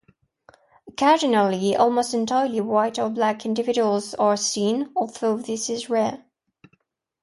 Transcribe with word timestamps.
Occasionally 0.87 1.75
almost 1.75 2.15
entirely 2.15 2.59
white 2.59 2.97
or 2.97 3.09
black 3.11 3.45
individuals 3.45 4.15
are 4.15 4.35
seen, 4.35 4.91
although 4.95 5.37
this 5.37 5.69
is 5.69 5.91
rare. 5.91 6.25